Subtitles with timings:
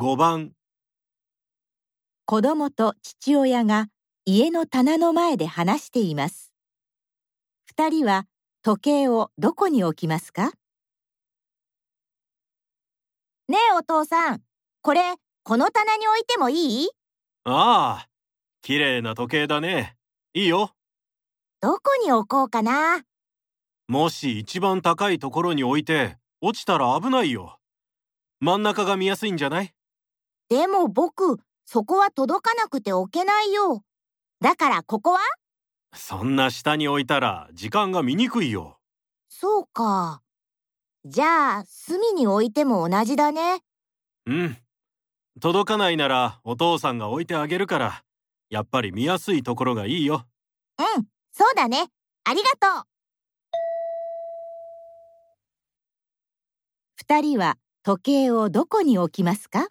[0.00, 0.52] 5番。
[2.24, 3.88] 子供と父親が
[4.24, 6.54] 家の棚の前で話しています。
[7.66, 8.24] 二人は
[8.62, 10.52] 時計をどこに置きますか？
[13.50, 14.40] ねえお父さん、
[14.80, 16.88] これ、この棚に置いてもいい？
[17.44, 18.08] ああ
[18.62, 19.98] 綺麗な時計だね。
[20.32, 20.74] いいよ。
[21.60, 23.04] どこに置こうかな？
[23.86, 27.58] もし一番高いところに置いて落ちたら危ないよ。
[28.40, 29.74] 真ん中が見やすいんじゃない？
[30.50, 33.84] でも僕、そこは届かなくて置けないよ。
[34.40, 35.20] だからここは？
[35.94, 38.80] そんな下に置いたら時間が見にくいよ
[39.28, 40.22] そうか。
[41.04, 43.60] じゃあ、隅に置いても同じだね。
[44.26, 44.56] うん
[45.40, 48.02] 届かないならお父さんが置いてあげるから
[48.50, 50.26] やっぱり見やすいところがいいよ
[50.78, 51.86] うん、そうだね。
[52.24, 52.84] ありがとう。
[56.96, 59.68] 二人は時計をどこに置きますか？